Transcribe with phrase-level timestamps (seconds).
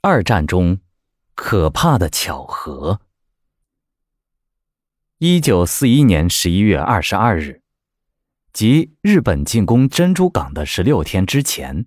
[0.00, 0.78] 二战中
[1.34, 3.00] 可怕的巧合。
[5.18, 7.62] 一九四一年十一月二十二日，
[8.52, 11.84] 即日本进攻珍珠港的十六天之前，《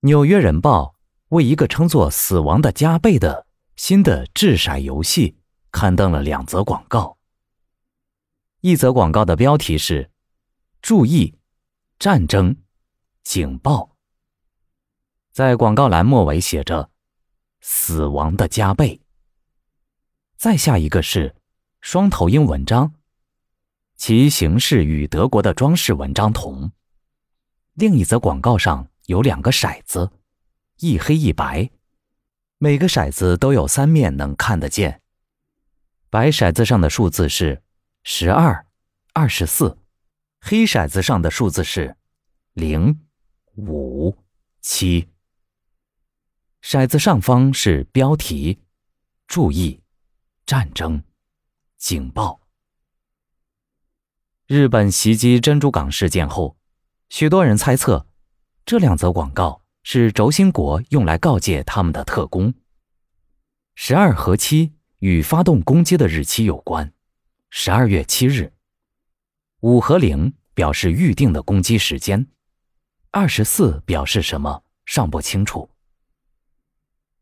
[0.00, 0.94] 纽约人报》
[1.28, 5.36] 为一个称作“死亡的加倍”的新的掷骰游戏
[5.70, 7.18] 刊登了两则广告。
[8.62, 10.10] 一则广告的标题是
[10.80, 11.38] “注意，
[11.98, 12.56] 战争，
[13.22, 13.94] 警报”。
[15.30, 16.88] 在广告栏末尾写着。
[17.60, 19.00] 死亡的加倍。
[20.36, 21.34] 再下一个是
[21.80, 22.94] 双头鹰纹章，
[23.96, 26.70] 其形式与德国的装饰纹章同。
[27.74, 30.10] 另一则广告上有两个骰子，
[30.78, 31.70] 一黑一白，
[32.58, 35.02] 每个骰子都有三面能看得见。
[36.10, 37.62] 白骰子上的数字是
[38.02, 38.66] 十二、
[39.12, 39.78] 二十四，
[40.40, 41.96] 黑骰子上的数字是
[42.54, 43.00] 零、
[43.56, 44.16] 五、
[44.60, 45.08] 七。
[46.62, 48.58] 骰子上方是标题
[49.26, 49.80] ：“注意，
[50.44, 51.02] 战争，
[51.76, 52.40] 警报。”
[54.46, 56.56] 日本袭击珍珠港事件后，
[57.10, 58.06] 许多人猜测，
[58.66, 62.52] 这两则广告是轴心国用来告诫他们的特工。
[63.74, 66.92] 十二和七与发动攻击的日期有关，
[67.50, 68.50] 十二月七日；
[69.60, 72.26] 五和零表示预定的攻击时间，
[73.12, 75.70] 二十四表示什么尚不清楚。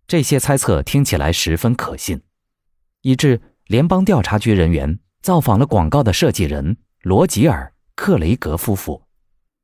[0.06, 2.22] 这些猜测听起来十分可信，
[3.00, 9.02] 以致联邦调查局人员造访了广告的设计人罗吉尔·克雷格夫妇，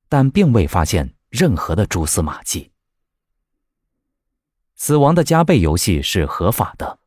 [0.09, 2.73] 但并未发现任何的蛛丝马迹。
[4.75, 6.99] 死亡的加倍游戏是合法的。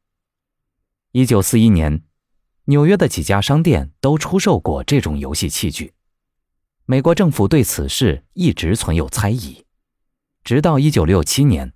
[1.11, 2.03] 一九四一年，
[2.65, 5.93] 纽约的几家商店都出售过这种游戏器具。
[6.85, 9.65] 美国政府对此事一直存有猜疑，
[10.45, 11.73] 直到一九六七年。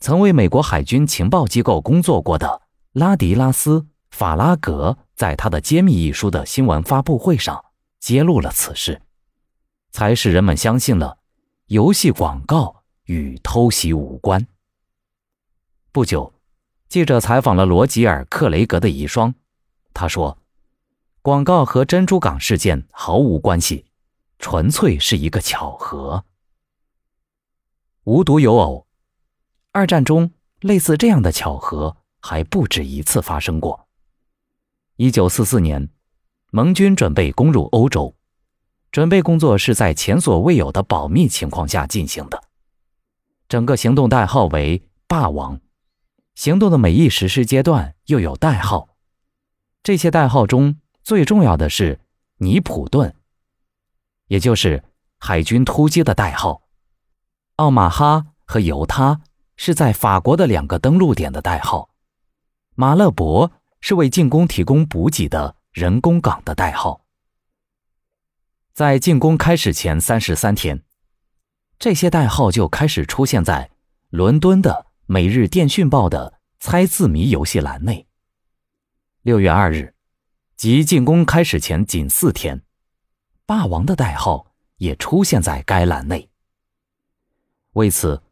[0.00, 2.62] 曾为美国海军情报机构工作过的
[2.92, 7.62] 拉迪拉斯·法拉格，在他的《揭秘》一书的新闻发布会上
[7.98, 9.02] 揭露了此事，
[9.92, 11.18] 才使人们相信了
[11.66, 14.46] 游戏广告与偷袭无关。
[15.92, 16.32] 不久，
[16.88, 19.34] 记者采访了罗吉尔·克雷格的遗孀，
[19.92, 20.38] 他说
[21.20, 23.84] ：“广告和珍珠港事件毫无关系，
[24.38, 26.24] 纯粹是一个巧合。”
[28.04, 28.86] 无独有偶。
[29.72, 30.32] 二战中，
[30.62, 33.86] 类似这样的巧合还不止一次发生过。
[34.96, 35.88] 一九四四年，
[36.50, 38.16] 盟军准备攻入欧洲，
[38.90, 42.42] 准备工作是在前所未有的保密情况下进行的。
[43.48, 45.60] 整个行动代号为“霸王”，
[46.34, 48.88] 行动的每一实施阶段又有代号。
[49.84, 52.00] 这些代号中最重要的是
[52.38, 53.14] “尼普顿”，
[54.26, 54.82] 也就是
[55.18, 56.62] 海军突击的代号。
[57.54, 59.20] 奥马哈和犹他。
[59.62, 61.90] 是在法国的两个登陆点的代号，
[62.76, 67.04] 马勒伯是为进攻提供补给的人工港的代号。
[68.72, 70.82] 在进攻开始前三十三天，
[71.78, 73.70] 这些代号就开始出现在
[74.08, 78.06] 伦敦的《每日电讯报》的猜字谜游戏栏内。
[79.20, 79.94] 六月二日，
[80.56, 82.62] 即进攻开始前仅四天，
[83.44, 86.30] 霸王的代号也出现在该栏内。
[87.72, 88.22] 为此。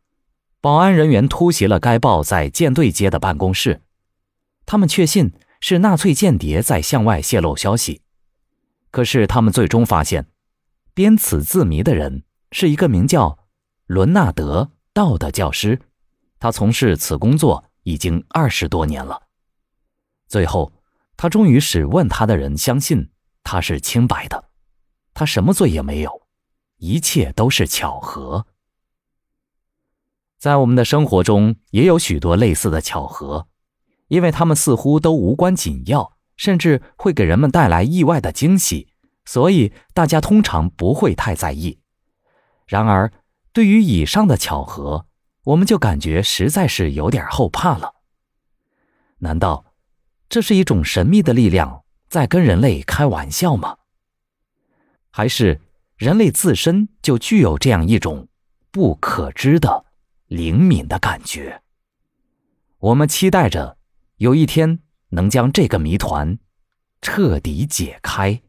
[0.60, 3.82] 保安人员突袭了该报在舰队街的办公室，
[4.66, 8.02] 他们确信是纳粹间谍在向外泄露消息。
[8.90, 10.26] 可是他们最终发现，
[10.94, 13.38] 编此字谜的人是一个名叫
[13.86, 15.80] 伦纳德·道的教师，
[16.40, 19.28] 他从事此工作已经二十多年了。
[20.26, 20.72] 最后，
[21.16, 23.10] 他终于使问他的人相信
[23.44, 24.48] 他是清白的，
[25.14, 26.22] 他什么罪也没有，
[26.78, 28.44] 一切都是巧合。
[30.38, 33.48] 在我们的生活中也有许多类似的巧合，
[34.06, 38.88] 因为它们似乎都无关紧要，甚至会给人们带来意外的惊喜，
[39.24, 41.80] 所以大家通常不会太在意。
[42.66, 43.12] 然而，
[43.52, 45.06] 对于以上的巧合，
[45.42, 47.94] 我们就感觉实在是有点后怕了。
[49.18, 49.64] 难道
[50.28, 53.78] 这是一种神秘的力量在跟人类开玩笑吗？
[55.10, 55.60] 还是
[55.96, 58.28] 人类自身就具有这样一种
[58.70, 59.86] 不可知的？
[60.28, 61.62] 灵敏的感觉。
[62.78, 63.76] 我们期待着
[64.18, 64.80] 有一天
[65.10, 66.38] 能将这个谜团
[67.02, 68.40] 彻底解开。